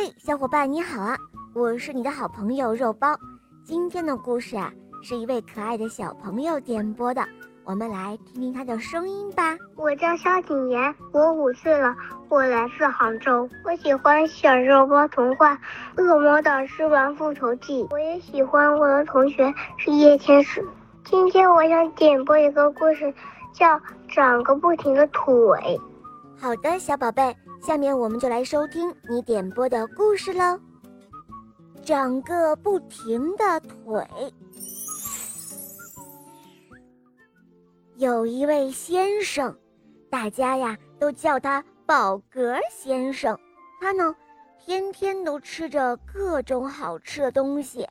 [0.00, 1.18] 嘿，小伙伴你好啊！
[1.52, 3.16] 我是你的好朋友肉包。
[3.64, 4.70] 今天的故事啊，
[5.02, 7.20] 是一位可爱的小朋友点播的，
[7.64, 9.56] 我们来听听他的声音吧。
[9.74, 11.96] 我叫肖景言，我五岁了，
[12.28, 13.50] 我来自杭州。
[13.64, 15.56] 我喜欢小肉包童话
[15.96, 20.64] 《恶魔导师王复仇记》，我也喜欢我的同学是叶天使。
[21.04, 23.12] 今天我想点播一个故事，
[23.52, 23.66] 叫
[24.08, 25.34] 《长个不停的腿》。
[26.40, 27.34] 好的，小宝贝。
[27.60, 30.58] 下面我们就来收听你点播的故事喽。
[31.84, 34.06] 长个不停的腿。
[37.96, 39.56] 有一位先生，
[40.08, 43.38] 大家呀都叫他宝格先生。
[43.80, 44.14] 他呢，
[44.58, 47.86] 天天都吃着各种好吃的东西。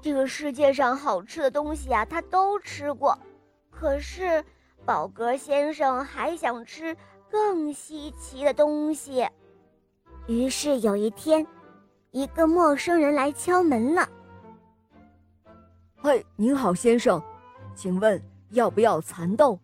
[0.00, 3.18] 这个世界上好吃的东西啊，他都吃过。
[3.70, 4.44] 可是，
[4.84, 6.96] 宝格先生还想吃。
[7.34, 9.26] 更稀奇的东西。
[10.28, 11.44] 于是有一天，
[12.12, 14.08] 一个陌生人来敲门了。
[15.96, 17.20] 嘿，您好，先生，
[17.74, 19.58] 请问要不要蚕豆？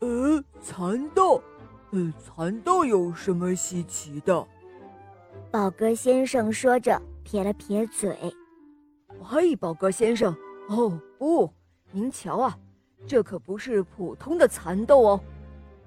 [0.00, 1.42] 呃，蚕豆，
[1.90, 4.48] 呃，蚕豆有什么稀奇的？
[5.50, 8.34] 宝格先生说着，撇了撇嘴。
[9.22, 10.34] 嘿，宝格先生，
[10.70, 11.52] 哦不，
[11.90, 12.58] 您瞧啊，
[13.06, 15.20] 这可不是普通的蚕豆哦。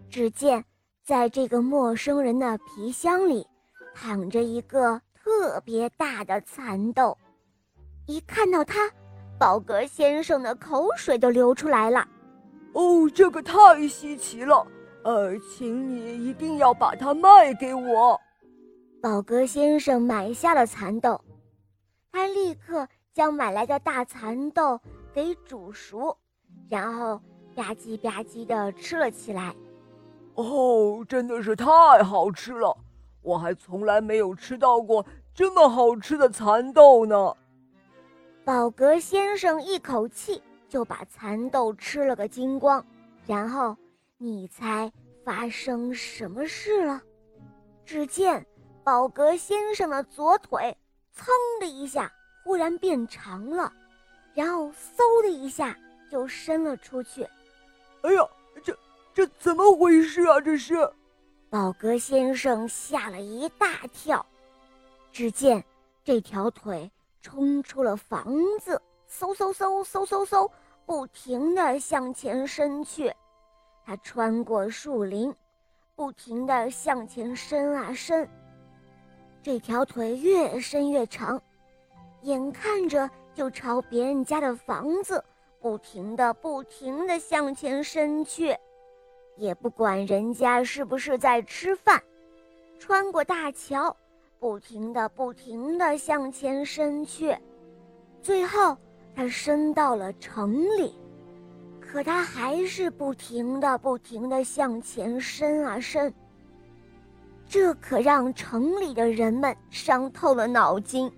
[0.08, 0.64] 只见。
[1.06, 3.46] 在这个陌生人的皮箱里，
[3.94, 7.16] 躺着一个特别大的蚕豆。
[8.08, 8.90] 一看到它，
[9.38, 12.08] 宝格先生的口水都流出来了。
[12.74, 14.66] 哦，这个太稀奇了，
[15.04, 18.20] 呃，请你一定要把它卖给我。
[19.00, 21.22] 宝格先生买下了蚕豆，
[22.12, 24.82] 他立刻将买来的大蚕豆
[25.14, 26.18] 给煮熟，
[26.68, 27.22] 然后
[27.54, 29.56] 吧唧吧唧地吃了起来。
[30.34, 30.44] 哦，
[31.06, 32.76] 真的是太好吃了！
[33.22, 37.36] 我还从来没有吃到过这么好吃的蚕豆呢。
[38.44, 42.86] 宝格先生一口气就把蚕豆吃了个精光，
[43.26, 43.76] 然后
[44.18, 44.92] 你猜
[45.24, 47.02] 发生什么事了？
[47.84, 48.46] 只见
[48.84, 50.78] 宝格先生的左腿
[51.16, 51.26] 噌
[51.60, 52.12] 的一下
[52.44, 53.72] 忽然变长了，
[54.34, 55.76] 然后嗖的一下
[56.12, 57.24] 就伸了出去。
[58.02, 58.22] 哎呀！
[58.64, 58.76] 这
[59.16, 60.42] 这怎么回事啊？
[60.42, 60.76] 这是，
[61.50, 64.24] 宝格先生吓了一大跳。
[65.10, 65.64] 只见
[66.04, 68.26] 这条腿冲出了房
[68.60, 70.52] 子，嗖嗖嗖嗖嗖嗖，
[70.86, 73.10] 不停地向前伸去。
[73.86, 75.34] 它穿过树林，
[75.96, 78.30] 不停地向前伸啊伸。
[79.42, 81.42] 这条腿越伸越长，
[82.24, 85.24] 眼看着就朝别人家的房子
[85.62, 88.54] 不停地、不停地向前伸去。
[89.38, 92.02] 也不管人家是不是在吃饭，
[92.80, 93.96] 穿过大桥，
[94.40, 97.36] 不停的、不停的向前伸去，
[98.22, 98.78] 最后
[99.16, 100.94] 他伸到了城里，
[101.82, 106.14] 可他还是不停的、不停的向前伸啊伸。
[107.48, 111.12] 这可让城里的人们伤透了脑筋。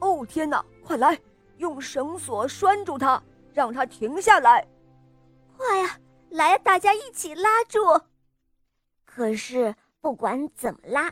[0.00, 1.18] 哦天哪，快来，
[1.58, 3.22] 用绳索拴住他，
[3.52, 4.66] 让他停下来！
[5.56, 5.98] 快呀！
[6.30, 8.00] 来，大家一起拉住！
[9.04, 11.10] 可是不管怎么拉，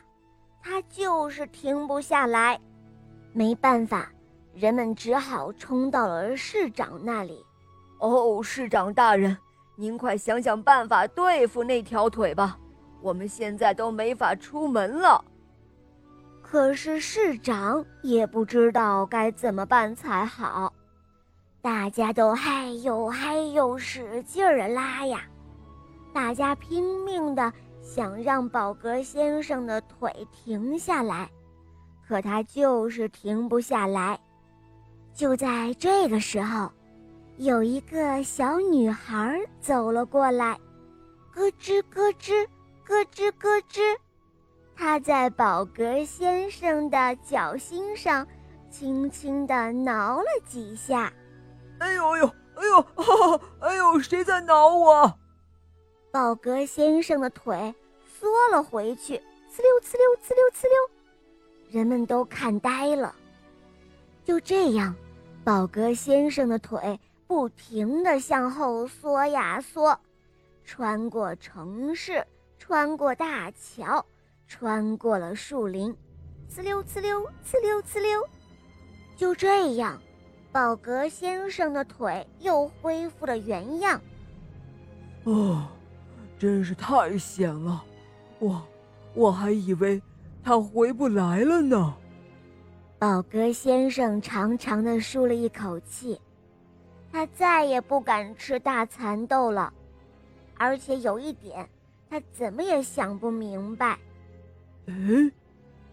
[0.61, 2.59] 他就是停不下来。
[3.33, 4.11] 没办法，
[4.53, 7.43] 人们只好冲到了市长那里。
[7.99, 9.35] 哦，市长大人，
[9.75, 12.57] 您快想想办法对付那条腿吧！
[13.01, 15.23] 我们现在都没法出门了。
[16.41, 20.73] 可是市长也不知道该怎么办才好。
[21.67, 25.21] 大家都嗨呦嗨呦，使劲儿拉呀！
[26.13, 27.51] 大家拼命的
[27.81, 31.29] 想让宝格先生的腿停下来，
[32.07, 34.17] 可他就是停不下来。
[35.13, 36.71] 就在这个时候，
[37.35, 40.57] 有一个小女孩走了过来，
[41.33, 42.47] 咯吱咯吱，
[42.85, 43.81] 咯吱咯吱，
[44.73, 48.25] 她在宝格先生的脚心上
[48.69, 51.11] 轻轻地挠了几下。
[51.79, 55.13] 哎呦呦，哎呦，哎呦，谁在挠我？
[56.11, 57.73] 宝格先生的腿
[58.07, 60.89] 缩了回去，呲溜呲溜呲溜呲溜，
[61.69, 63.13] 人们都看呆了。
[64.23, 64.95] 就这样，
[65.43, 69.99] 宝格先生的腿不停地向后缩呀缩，
[70.65, 72.25] 穿过城市，
[72.57, 74.03] 穿过大桥，
[74.47, 75.95] 穿过了树林，
[76.49, 78.27] 呲溜呲溜呲溜呲溜，
[79.15, 80.01] 就这样。
[80.57, 84.01] 宝格先生的腿又恢复了原样。
[85.25, 85.67] 哦，
[86.39, 87.83] 真是太险了！
[88.39, 88.67] 我
[89.13, 90.01] 我还以为
[90.43, 91.93] 他回不来了呢。
[92.97, 96.19] 宝格先生长长的舒了一口气，
[97.11, 99.71] 他再也不敢吃大蚕豆了，
[100.55, 101.69] 而且有一点，
[102.09, 103.99] 他怎么也想不明白。
[104.87, 105.31] 哎，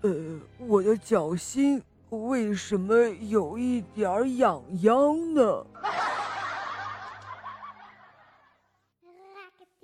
[0.00, 1.82] 呃，我的脚心
[2.14, 2.96] 为什么
[3.28, 5.66] 有一点痒痒呢？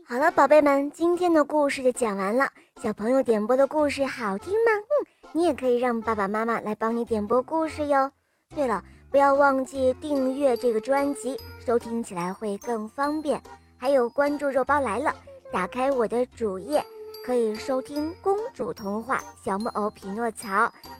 [0.06, 2.48] 好了，宝贝们，今天的故事就讲完了。
[2.82, 4.72] 小朋友点播的故事好听吗？
[4.72, 8.10] 嗯，你也可以让爸爸妈妈来帮你点播故事哟。
[8.54, 13.40] 对了，不要忘记订阅这个专辑，收听起来会更方便。
[13.76, 15.14] 还有关注肉包来了，
[15.52, 16.84] 打开我的主页，
[17.24, 20.48] 可以收听公主童话《小木偶匹诺曹》，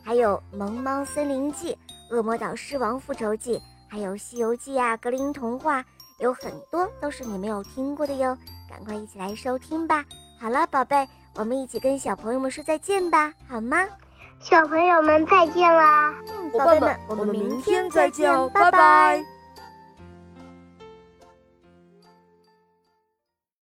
[0.03, 1.77] 还有《萌猫森林记》
[2.17, 3.57] 《恶魔岛狮王复仇记》，
[3.89, 5.81] 还有《西游记》啊，《格林童话》。
[6.19, 8.37] 有很多都是你没有听过的哟，
[8.69, 10.05] 赶快一起来收听吧！
[10.39, 13.87] 好了，宝贝，我们一起跟小朋友们说再见吧，好吗？
[14.39, 16.15] 小朋友们再见啦！
[16.53, 19.40] 宝贝们，我们明天再见，拜拜。